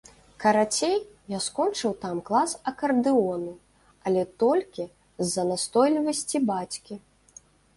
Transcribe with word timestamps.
Карацей, 0.43 0.95
я 1.33 1.39
скончыў 1.47 1.91
там 2.05 2.21
клас 2.31 2.55
акардэону, 2.71 3.53
але 4.09 4.21
толькі 4.45 4.89
з-за 4.89 5.43
настойлівасці 5.51 6.37
бацькі. 6.53 7.03